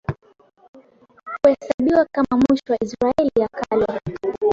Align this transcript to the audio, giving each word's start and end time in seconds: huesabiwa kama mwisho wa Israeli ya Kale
huesabiwa 1.43 2.05
kama 2.11 2.37
mwisho 2.49 2.73
wa 2.73 2.77
Israeli 2.83 3.31
ya 3.39 3.47
Kale 3.47 4.01